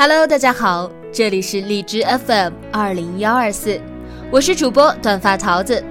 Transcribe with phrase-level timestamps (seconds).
[0.00, 3.80] Hello，大家好，这里是荔枝 FM 二零幺二四，
[4.30, 5.84] 我是主播短发桃子，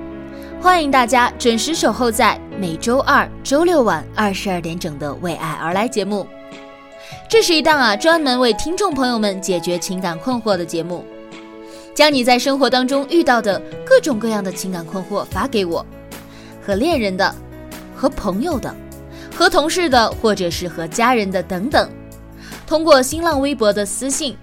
[0.62, 6.26] 欢迎大家准时守候在每周二、周六晚二十二点整的《为爱而来》节目。
[7.28, 11.04] 这是一档啊专门为听众朋友们解决情感困惑的节目，
[11.94, 15.86] 将你在生活当中遇到的各种各样的情感困惑发给我，
[16.66, 17.36] 和恋人的、
[17.94, 18.74] 和朋友的、
[19.36, 21.90] 和同事的，或者是和家人的等等。
[22.68, 24.36] 通过新浪微博的私信、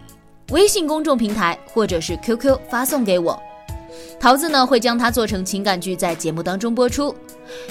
[0.51, 3.39] 微信公众平台或者是 QQ 发送给我，
[4.19, 7.15] 桃子呢会将它做成情感剧在节目当中播出，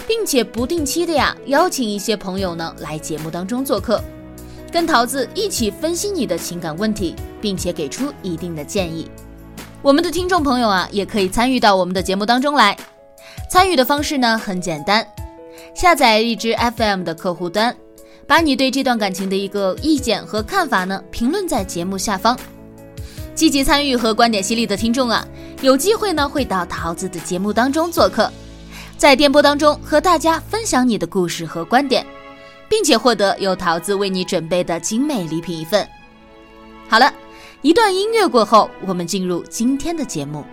[0.07, 3.99] 并且不定期的呀邀请一些朋友呢来节目当中做客，
[4.71, 9.09] 跟桃子一起分析你的情感问题，并且给出一定的建议。
[9.81, 12.77] 我们的听众朋友啊也可以参与到我们的节目当中来，
[13.49, 15.03] 参与的方式呢很简单，
[15.73, 17.75] 下载荔枝 FM 的客户端。
[18.25, 22.37] 把你对这段感情的一个意见和看法呢，评论在节目下方。
[23.35, 25.27] 积极参与和观点犀利的听众啊，
[25.61, 28.31] 有机会呢会到桃子的节目当中做客，
[28.97, 32.05] 在电波当中和大家分享你的故事和观点，
[32.69, 35.87] 并且获得由桃子为你准备的精美礼品一份。
[36.87, 37.11] 好了，
[37.63, 40.45] 一段音乐过后，我们进入今天的节目。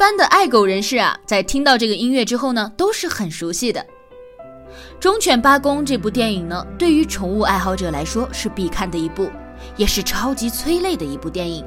[0.00, 3.82] 般的爱狗人士啊，在听到这个音乐之后呢，都是很熟悉的。
[4.98, 9.28] 《忠犬八公》这部电影呢，对于宠物爱好者来说是必看的一部，
[9.76, 11.62] 也是超级催泪的一部电影。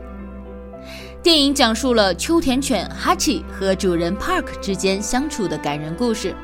[1.21, 6.35] 电影讲述了秋田犬哈奇和主人 Park 之间相处的感人故事。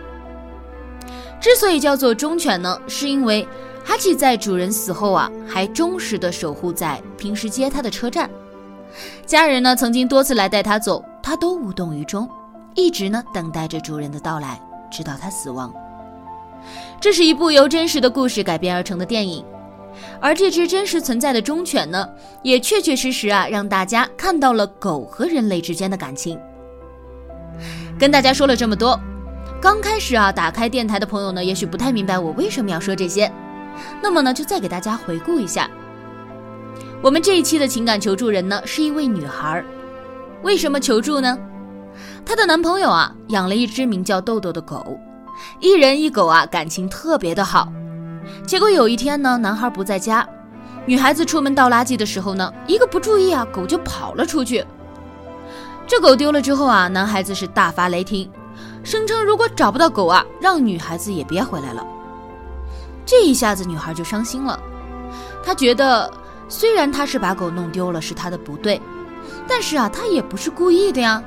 [1.41, 3.47] 之所以叫做忠犬呢，是因为
[3.83, 8.29] 哈奇在主人死后啊，还忠实的守护在平时接他的车站。
[9.25, 11.03] 家人呢，曾经多次来带他走。
[11.21, 12.29] 他都无动于衷，
[12.75, 14.59] 一直呢等待着主人的到来，
[14.91, 15.73] 直到他死亡。
[16.99, 19.45] 这是一部由真实的故事改编而成的电影，
[20.19, 22.07] 而这只真实存在的忠犬呢，
[22.43, 26.37] 也确确实实啊让大家看到了狗和人类之间的感情。
[27.97, 28.99] 跟大家说了这么多，
[29.61, 33.31] 刚开始啊打开电台的朋友呢，也许不太明白我为什么要说这些，
[34.01, 35.69] 那么呢就再给大家回顾一下，
[37.01, 39.63] 我们这一期的情感求助人呢是一位女孩。
[40.43, 41.37] 为什么求助呢？
[42.25, 44.97] 她的男朋友啊养了一只名叫豆豆的狗，
[45.59, 47.71] 一人一狗啊感情特别的好。
[48.45, 50.27] 结果有一天呢，男孩不在家，
[50.85, 54.63] 女孩子出门倒垃圾的时候呢，一个不注意啊，狗就跑了出去。
[55.87, 58.29] 这狗丢了之后啊，男孩子是大发雷霆，
[58.83, 61.85] 声称如果找不到狗啊，让女孩子也别回来了。
[63.05, 64.59] 这一下子女孩就伤心了，
[65.43, 66.11] 她觉得
[66.47, 68.79] 虽然她是把狗弄丢了，是她的不对。
[69.47, 71.23] 但是啊，他也不是故意的呀。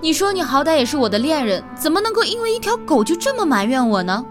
[0.00, 4.24] 你说你好歹也是我的恋人，怎么能够因为一条狗就这么埋怨我呢？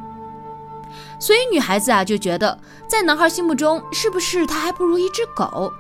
[1.20, 5.72] 所以女孩子啊就觉得，在男孩心目中，是不是他还不如一只狗？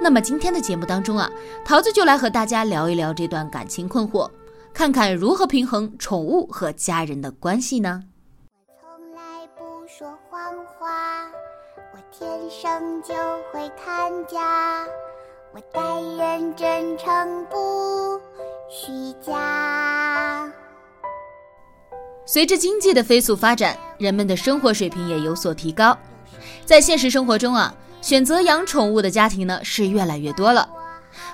[0.00, 1.30] 那么今天的节目当中啊，
[1.64, 4.30] 桃子就来和大家聊一聊这段感情困惑，
[4.72, 8.02] 看看如何平衡宠物和家人的关系呢？
[8.66, 9.20] 我从来
[9.56, 10.42] 不说谎
[10.78, 11.26] 话，
[11.92, 13.14] 我天生就
[13.52, 14.86] 会看家。
[15.52, 15.80] 我待
[16.16, 18.20] 人真诚不
[18.70, 20.48] 虚假。
[22.24, 25.98] 随着经济的飞速发展，人们的生活水平也有所提高。
[26.64, 30.68] 在现实生活中啊，选择养宠物的家庭呢是越来越多了。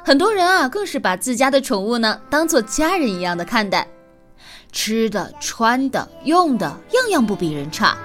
[0.03, 3.87] 很多人啊，更是把自家的宠物呢当做家人一样的看待，
[4.73, 7.99] 吃的、穿的、用的，样样不比人差。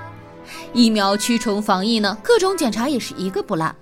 [0.74, 3.74] 疫苗驱虫防疫呢，各种检查也是一个不落。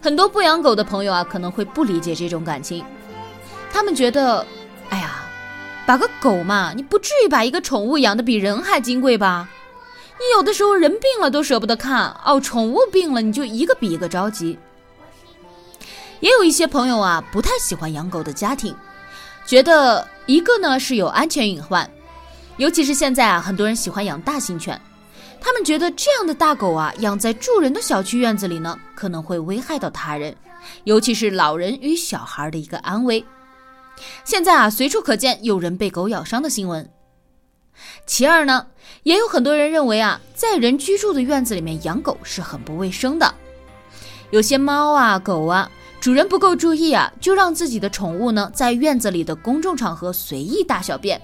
[0.00, 2.84] 很多不养狗的朋友啊，可能会不理解这种感情，
[3.72, 4.46] 他们觉得，
[4.90, 5.24] 哎呀，
[5.86, 9.48] 把个狗嘛，你不至于把一个宠物养的比人还金贵吧？
[10.18, 14.58] 你有的时候人病了都舍不得看哦，宠物病了你就一个比一个着急。
[16.20, 18.74] 也有一些朋友啊，不太喜欢养狗的家庭，
[19.46, 21.88] 觉得一个呢是有安全隐患，
[22.56, 24.80] 尤其是现在啊，很多人喜欢养大型犬，
[25.40, 30.36] 他们觉得这样的大狗啊，养在住人的小区院子里呢，可能会危害到他人，
[30.84, 33.24] 尤其是老人与小孩的一个安危。
[34.24, 36.88] 现在啊，随处可见有人被狗咬伤的新闻。
[38.06, 38.66] 其二呢，
[39.04, 43.34] 也有很多人认为啊，在人居住的院子里面养狗是很不卫生的，
[44.30, 45.70] 有些猫啊、狗啊。
[46.00, 51.20] 主人不够注意啊，就让自己的宠物呢在院子里的公众场合随意大小便。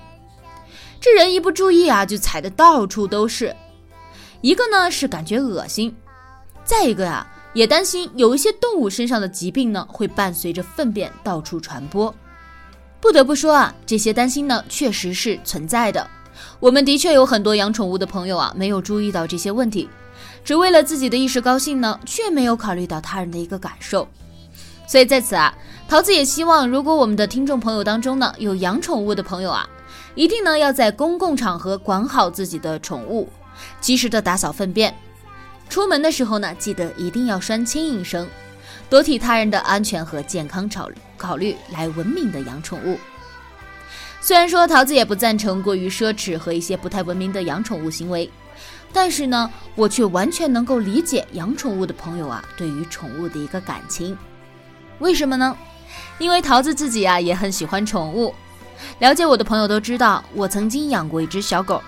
[1.01, 3.55] 这人一不注意啊，就踩得到处都是。
[4.45, 5.97] 一个呢是感觉恶心，
[6.67, 12.15] 再一个呀也担心有一些动物身上的疾病呢会伴随着粪便到处传播。
[13.01, 16.07] 不得不说啊，这些担心呢确实是存在的。
[16.61, 19.89] 我们的确有很多养宠物的朋友啊，没有注意到这些问题，
[20.45, 24.07] 只为了自己的一时高兴呢，却没有考虑到他人的一个感受。
[24.87, 25.55] 所以在此啊，
[25.89, 29.67] 桃子也希望，如果我们的听众朋友当中呢有养宠物的朋友啊，
[30.15, 33.27] 一定呢要在公共场合管好自己的宠物，
[33.81, 34.95] 及时的打扫粪便，
[35.69, 38.29] 出门的时候呢记得一定要拴牵引绳，
[38.89, 42.99] 多替他人的安全和健康考考虑，来文明的养宠物。
[44.21, 48.31] 虽然说桃子也不赞成过于奢侈和一些不太文明的养宠物行为，
[48.93, 54.17] 但是呢，我却完全能够理解养宠物的朋友啊对于宠物的一个感情。
[54.99, 55.55] 为什么呢？
[56.19, 58.35] 因为桃子自己啊也很喜欢宠物，
[58.99, 61.83] 了解我的朋友都知道我曾经养过一只小狗，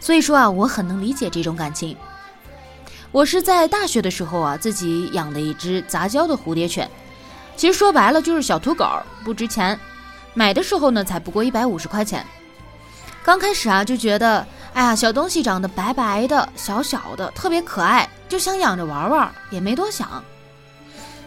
[0.00, 1.96] 所以说啊我很能理解这种感情。
[3.12, 6.90] 我是在大学的时候啊自己养的一只杂交的蝴蝶犬，
[7.56, 8.88] 其实说白了就是小土狗，
[9.24, 9.78] 不值钱，
[10.32, 12.24] 买的时候呢才不过一百五十块钱。
[13.22, 20.22] 刚开始啊就觉得，哎呀小东西长得白白的小小的特别可爱，就想养着玩玩，也没多想。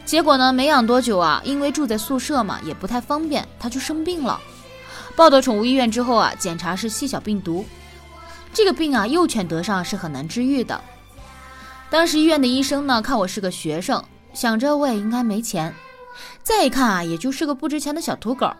[0.05, 4.39] 结果呢，没养多久啊，因为住在宿舍嘛，也不太方便，它就生病了。
[5.15, 7.65] 抱到宠物医院之后啊，检查是细小病毒。
[8.53, 10.79] 这个病啊，幼犬得上是很难治愈的。
[11.89, 14.03] 当时医院的医生呢，看我是个学生，
[14.33, 15.73] 想着我也应该没钱，
[16.43, 18.51] 再一看啊，也就是个不值钱的小土狗，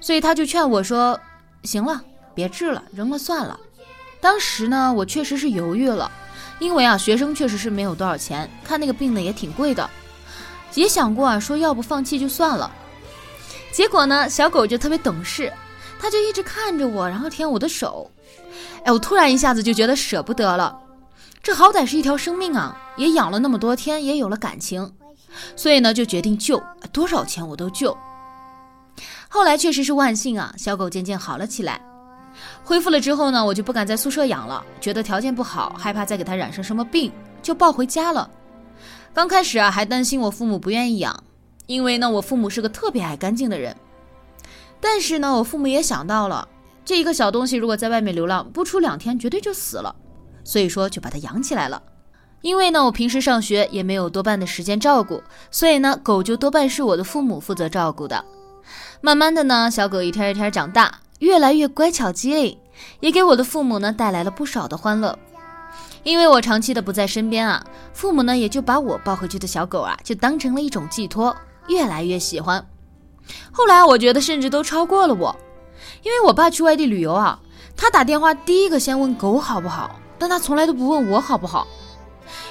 [0.00, 1.18] 所以他就劝我说
[1.62, 2.02] ：“行了，
[2.34, 3.58] 别治了，扔了算了。”
[4.20, 6.10] 当时呢，我确实是犹豫了，
[6.58, 9.88] 因为啊，学生确实是没有多少钱，看那个病呢也挺贵的。
[10.74, 12.70] 也想过啊，说要不放弃就算了。
[13.72, 15.52] 结果呢，小狗就特别懂事，
[16.00, 18.10] 它就一直看着我，然后舔我的手。
[18.84, 20.78] 哎，我突然一下子就觉得舍不得了。
[21.42, 24.92] 这好歹是一条生命啊，也养了那么多天，也有了感情，
[25.56, 26.62] 所以呢，就决定救，
[26.92, 27.96] 多少钱我都救。
[29.28, 31.80] 后来确实是万幸啊，小狗渐渐好了起来。
[32.64, 37.10] 恢复了之后呢，我就不敢在宿舍养了，觉得条件不好，害怕再给它染上什么病，
[37.42, 38.30] 就抱回家了。
[39.12, 41.24] 刚开始啊，还担心我父母不愿意养，
[41.66, 43.76] 因为呢，我父母是个特别爱干净的人。
[44.80, 46.48] 但是呢，我父母也想到了，
[46.84, 49.94] 这一个小东西如果在外面流浪，不出两天绝对就死了，
[50.44, 51.82] 所以说就把它养起来了。
[52.40, 58.24] 因为呢，我平时上学也没有多半的时间照顾，所以呢，狗就多半是我的父母负责照顾的。
[59.00, 62.58] 慢慢的呢，小狗一天一天长大，越来越乖巧机灵，
[62.98, 65.16] 也给我的父母呢带来了不少的欢乐。
[66.02, 71.34] 因为我长期的不在身边啊，父母呢也就把我抱回去的小狗啊，就当成了一种寄托，
[71.68, 72.66] 越来越喜欢。
[73.52, 75.36] 后来我觉得甚至都超过了我，
[76.02, 77.38] 因为我爸去外地旅游啊，
[77.76, 81.66] 他打电话第一个先问狗好不好，但他从来都不问我好不好。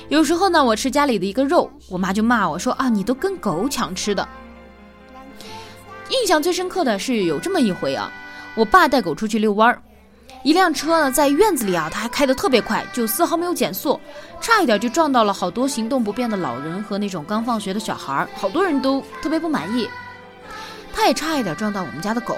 [0.09, 4.27] 有时候呢，我吃家里的一个肉，我妈就骂我说啊，你都跟狗抢吃的。
[6.09, 8.11] 印象最深刻的是有这么一回啊，
[8.55, 9.81] 我爸带狗出去遛弯儿。
[10.43, 13.99] 一辆车呢，在院子里啊，他还开得特别快，就丝毫没有减速，
[14.41, 19.87] 差一点就撞到了好多行动不便的老人和那种刚放学的小孩，好多人都特别不满意。
[20.93, 22.35] 他也差一点撞到我们家的狗，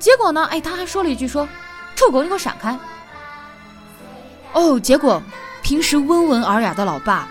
[0.00, 1.46] 结果呢，哎，他还说了一句说
[1.94, 2.76] ：“臭狗，你给我闪开！”
[4.54, 5.22] 哦，结果
[5.62, 7.28] 平时温文尔雅的老爸，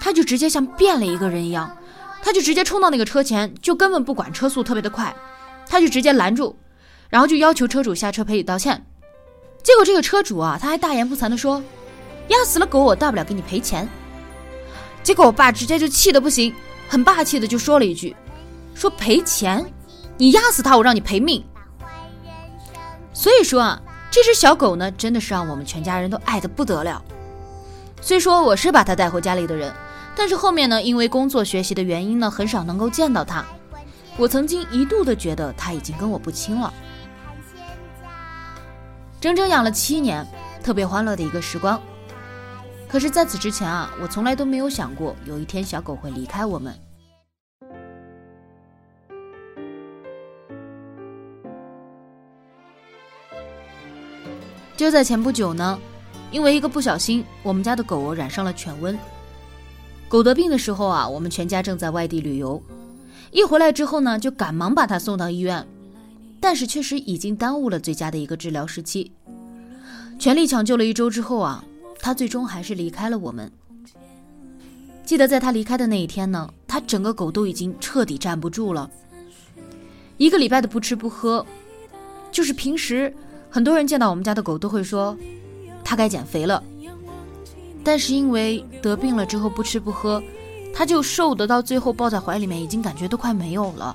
[0.00, 1.76] 他就直接像变了一个人一样，
[2.22, 5.14] 他就直接冲到那个车前，就根本不管车速特别的快，
[5.68, 6.56] 他就直接拦住，
[7.10, 8.86] 然后就要求车主下车赔礼道歉。
[9.62, 11.60] 结果这个车主啊，他还大言不惭地说
[12.28, 13.86] ：“压死了狗，我大不了给你赔钱。”
[15.02, 16.54] 结果我爸直接就气得不行，
[16.88, 18.14] 很霸气的就说了一句
[18.74, 19.64] ：“说赔钱？
[20.16, 21.44] 你压死他，我让你赔命。”
[23.12, 27.02] 所以说啊，这只小狗呢，真的是让我们全家人都爱的不得了。
[28.00, 29.72] 虽说我是把它带回家里的人，
[30.16, 33.44] 但是后面呢，因为工作学习的原因呢，很少能够见到它。
[34.16, 36.72] 我曾经一度的觉得它已经跟我不亲了。
[39.20, 40.26] 整整养了七年，
[40.62, 41.80] 特别欢乐的一个时光。
[42.88, 46.74] 可是，在此之前啊，我从来都没有想过有一天小狗会离开我们。
[54.82, 55.78] 就在前不久呢，
[56.32, 58.98] 因为一个不小心，我们家的狗染上了犬瘟。
[60.08, 62.60] 狗得病的时候啊，我们全家正在外地旅游，
[63.30, 65.64] 一回来之后呢，就赶忙把它送到医院，
[66.40, 69.12] 但是确实已经耽误了最佳的一个治疗时期。
[70.18, 71.64] 全力抢救了一周之后啊，
[72.00, 73.48] 它最终还是离开了我们。
[75.04, 78.90] 记得在它离开的那一天呢，它整个狗都已经彻底站不住了，
[80.16, 81.46] 一个礼拜的不吃不喝，
[82.32, 83.14] 就是平时。
[83.52, 85.14] 很多人见到我们家的狗都会说，
[85.84, 86.64] 它该减肥了。
[87.84, 90.22] 但是因为得病了之后不吃不喝，
[90.74, 93.94] 它就瘦得到最后抱在怀里面已经感觉都快没有了。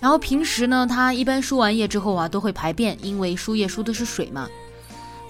[0.00, 4.48] 然后平时呢，它一般输完液之后啊都会排便，因为输液输的是水嘛。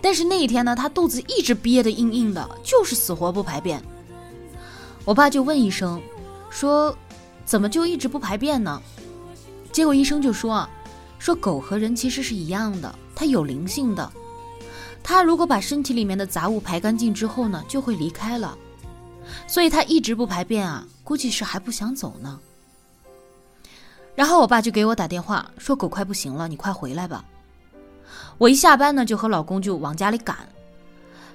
[0.01, 3.83] 但是那一天呢，它肚子一直憋得硬硬的，就是死活不排便。
[5.05, 6.01] 我爸就问医生，
[6.49, 6.97] 说
[7.45, 8.81] 怎么就一直不排便呢？
[9.71, 10.71] 结果医生就说啊。
[11.21, 14.11] 说狗和人其实是一样的，它有灵性的。
[15.03, 18.57] 它如果把身体里面的杂物排干净之后呢，就会离开了。
[19.47, 22.41] 所以它一直不排便啊，估计是还不想走呢。
[24.15, 27.23] 然后我爸就给我打电话说狗快不行了，你快回来吧。
[28.39, 30.37] 我一下班呢，就和老公就往家里赶。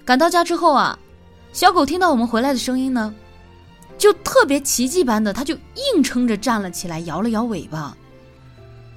[0.03, 0.97] 赶到家之后啊，
[1.53, 3.13] 小狗听到我们回来的声音呢，
[3.99, 5.55] 就特别奇迹般的，它就
[5.93, 7.95] 硬撑着站了起来，摇了摇尾巴。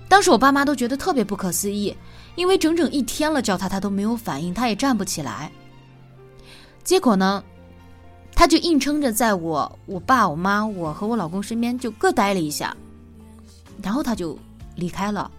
[0.08, 1.94] 当时我爸妈都觉得特别不可思议，
[2.34, 5.52] 因为整整一天了，叫他他都没有反应，他也站不起来。
[6.82, 7.44] 结果呢，
[8.34, 12.74] 他就硬撑着在我、我爸、我妈、我和我老公身边就各待了一下，
[13.82, 14.36] 然后他就
[14.74, 15.30] 离开了。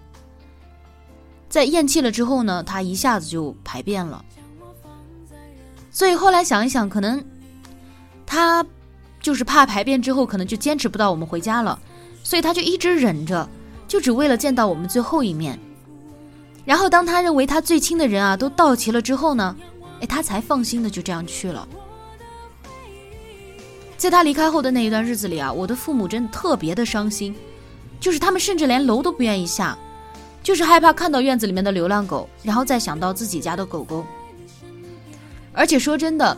[1.49, 4.23] 在咽气了之后呢，他一下子就排便了。
[5.89, 7.21] 所以后来想一想，可能
[8.27, 8.63] 他
[9.19, 11.79] 就是怕排便之后可能就坚持不到我们回家了，
[12.23, 13.49] 所以他就一直忍着。
[13.89, 15.59] 就只为了见到我们最后一面，
[16.63, 19.55] 然后当他认为他最亲的人啊都到齐了之后呢，
[19.99, 21.67] 哎，他才放心的就这样去了。
[23.97, 27.35] 在他离开后的那一段日子里啊，我的父母真的特别的伤心，
[27.99, 29.75] 就是他们甚至连楼都不愿意下，
[30.43, 34.05] 就是害怕看到院子里面的流浪狗，然后再想到自己家的狗狗。
[35.51, 36.37] 而且说真的，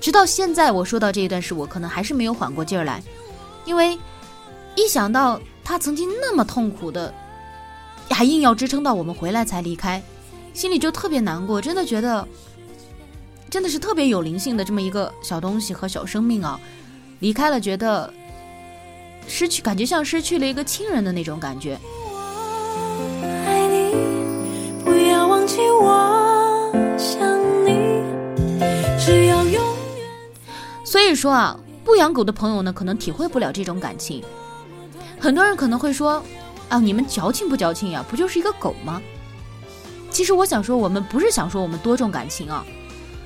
[0.00, 3.02] 直到现在我说到这一段时，我可能还是没有缓过劲儿来，
[3.66, 3.98] 因为
[4.74, 5.38] 一想到。
[5.64, 7.12] 他曾经那么痛苦的，
[8.10, 10.02] 还硬要支撑到我们回来才离开，
[10.52, 11.60] 心里就特别难过。
[11.60, 12.26] 真的觉得，
[13.48, 16.60] 真的是特别有灵性的这么一个小东西和小生命啊，
[17.20, 18.12] 离开了，觉得
[19.26, 21.78] 失去，感觉像失去了一个亲人的那种感觉。
[30.84, 34.22] 所以说啊，不养狗的朋友呢，可能体会不了这种感情。
[35.22, 36.20] 很多人可能会说，
[36.68, 38.04] 啊，你们矫情不矫情呀？
[38.10, 39.00] 不就是一个狗吗？
[40.10, 42.66] 其实我想说，我们不是想说我们多重感情啊，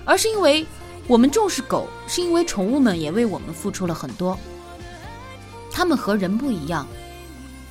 [0.05, 0.67] 而是因为
[1.07, 4.39] 我们重视狗，是因为宠物们也为我们付出了很多。
[5.73, 6.87] 他们和人不一样，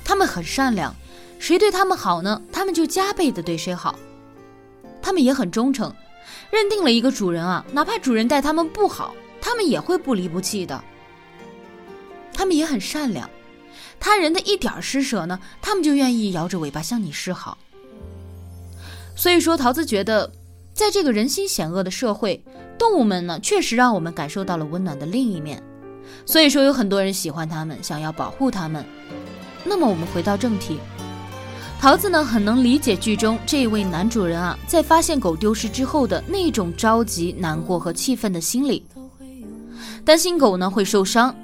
[0.04, 0.92] 他们很善良，
[1.38, 2.42] 谁对他们好呢？
[2.50, 3.96] 他们就加倍的对谁好。
[5.00, 5.94] 他们也很忠诚，
[6.50, 10.82] 认定了一个主人啊，哪怕主人待他们不好，他们也会不离不弃的。
[12.34, 13.30] 他们也很善良。
[13.98, 17.58] 他人的一点施舍呢，他们就愿意摇着尾巴向你示好。
[19.16, 20.30] 所以说，桃子觉得，
[20.74, 22.44] 在这个人心险恶的社会，
[22.78, 25.62] 动物们呢，确实让我们感受到了温暖的另一面。
[26.26, 28.84] 所以说，有很多人喜欢他们，想要保护他们。
[29.64, 30.78] 那么，我们回到正题，
[31.80, 38.86] 桃子呢，很能理解剧中这一位男主人啊，在发现狗丢失之后的那种着急、难过和气愤的心理，
[40.04, 41.34] 担心狗呢会受伤。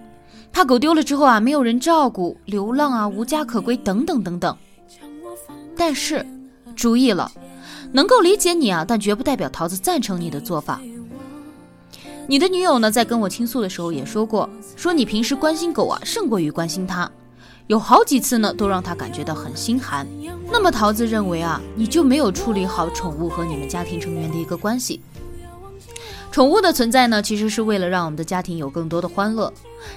[0.52, 4.56] 怕狗丢了之后啊，没有人照顾，流浪啊，无家可归等等等等。
[5.76, 6.24] 但是，
[6.76, 7.32] 注意了，
[7.90, 10.80] 能够理解你啊，但绝不代表桃子赞成你的做法。
[12.28, 17.10] 你的女友呢，在跟我倾诉的时候也说过，说你平时关心狗啊，胜过于关心它，
[17.66, 20.06] 有好几次呢，都让他感觉到很心寒。
[20.50, 25.00] 那么，桃子认为啊，你就没有处理好宠物和你们家庭成员的一个关系。
[26.30, 29.52] 宠物的存在呢，其实是为了让我们的家庭有更多的欢乐，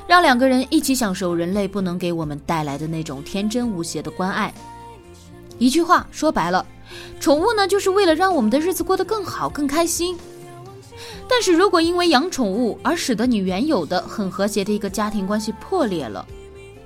[0.08, 4.54] 让两个人一起享受人类不能给我们带来的那种天真无邪的关爱。
[5.58, 6.66] 一句话说白了，
[7.20, 10.18] 宠物呢，就是为了让我们的日子过得更好、更开心。
[11.28, 16.26] 但是如果因为养宠物而使得你原有的很和谐的一个家庭关系破裂了，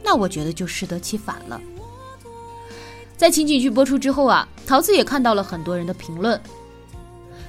[0.04, 1.60] 那我觉得就适得其反了。
[3.18, 6.40] 在情景剧播出之后啊，桃子也看到了很多人的评论，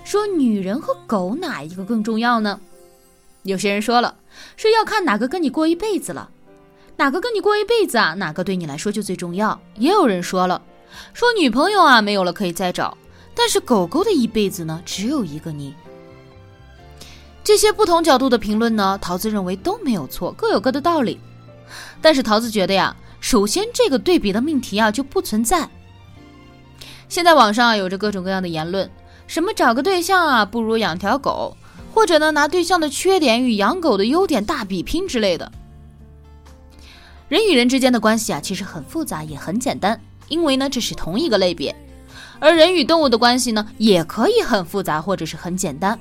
[0.05, 2.59] 说女人和狗哪一个更重要呢？
[3.45, 4.15] 有些人说了，
[4.57, 6.31] 说要看哪个跟你过一辈子了，
[6.97, 9.61] 哪个跟你过一辈子啊，哪个对你来说就最重要。
[9.77, 10.61] 也有人说了，
[11.13, 12.97] 说女朋友啊没有了可以再找，
[13.35, 15.75] 但是狗狗的一辈子呢只有一个你。
[17.43, 21.19] 这些不同角度的评论呢，桃子认为都没有错，各有各的道理。
[22.01, 22.97] 但是桃子觉得呀。
[23.23, 25.69] 首先，这个对比的命题啊就不存在。
[27.07, 28.91] 现在网上啊有着各种各样的言论，
[29.27, 31.55] 什么找个对象啊不如养条狗，
[31.93, 35.51] 或者呢拿对象的缺点与养狗的优点大比拼之类的。
[37.29, 41.75] 人与人之间的关系啊其实很复杂也很简单，因为呢这是同一个类别。
[42.39, 45.99] 而人与动物的关系呢也可以很复杂或者是很简单。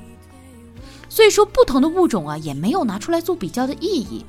[1.09, 4.25] 所以说不同的物种啊也没有拿出来做比较的意义。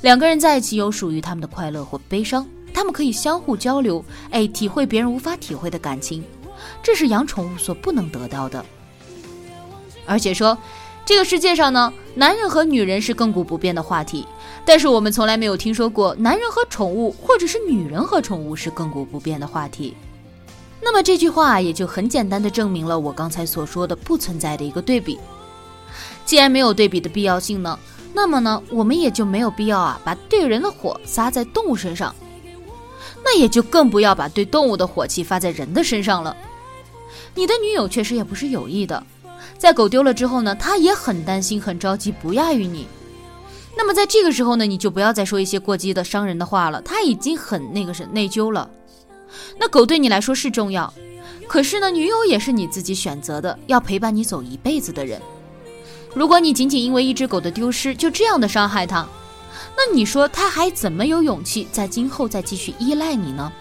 [0.00, 6.24] 两个人在一起有属于他们的快乐或悲伤，他们可以相互交流，哎，体会别人无法体会的感情，
[6.82, 8.64] 这是养宠物所不能得到的。
[10.10, 10.58] 而且说，
[11.06, 14.26] 这个世界上呢，男人和女人是亘古不变的话题，
[14.64, 19.94] 但是我们从来没有听说过男人和宠物，或者是女人和宠物是亘古不变的话题。
[20.82, 25.16] 那么这句话也就很简单的证明了我刚才所说的不存在的一个对比。
[26.24, 27.78] 既然没有对比的必要性呢？
[28.12, 32.12] 那么呢，我们也就没有必要啊，把对人的火撒在动物身上，
[33.24, 36.36] 那也就更不要把对动物的火气发在人的身上了。
[37.32, 39.06] 你的女友确实也不是有意的，
[39.58, 42.86] 在狗丢了之后呢，他也很担心、很着急，不亚于你。
[43.76, 46.80] 那么在这个时候呢，你就不要再说一些过激的伤人的话了。
[46.82, 48.68] 他已经很那个是内疚了。
[49.58, 50.92] 那狗对你来说是重要，
[51.46, 55.20] 可是呢，女友也是你自己选择的，要陪伴你走一辈子的人。
[56.14, 59.06] 如果你仅仅因为一只狗的丢失就这样的伤害它，
[59.76, 63.52] 那你说它还怎么有勇气在今后再继续依赖你呢？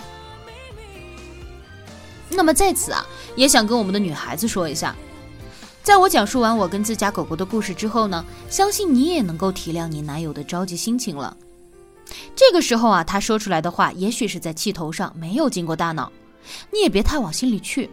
[2.29, 4.95] 那么在此啊，也想跟我们的女孩子说一下，
[5.81, 11.35] 在我讲述完我跟自家狗狗的故事之后呢，相信你也能够体谅你男友的着急心情了。
[12.35, 16.11] 这个时候啊，他说出来的话也许是在气头上，没有经过大脑，
[16.71, 17.89] 你也别太往心里去。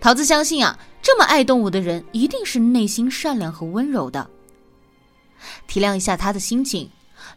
[0.00, 0.78] 桃子相信啊。
[1.04, 4.30] 这么爱动物的人，一定是内心善良和温柔的。
[5.66, 6.88] 体谅一下他的心情，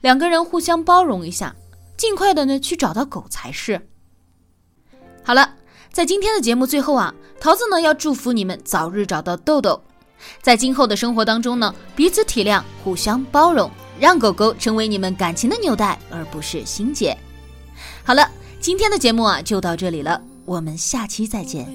[0.02, 1.56] 两个人互相包容一下，
[1.98, 3.90] 尽快的呢去找到狗才是。
[5.24, 5.56] 好了，
[5.96, 9.82] 在今天的节目最后啊，桃子呢要祝福你们早日找到豆豆，
[10.42, 17.18] 在今后的生活当中呢，彼此体谅，互相包容，让狗狗成为你们感情的纽带，而不是心结。
[18.04, 18.30] 好了，
[18.60, 21.66] 今天的节目啊就到这里了，我们下期再见。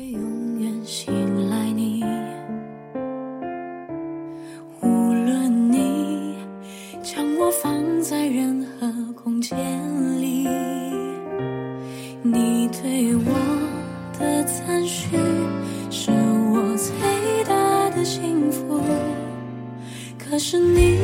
[20.51, 21.00] 是你。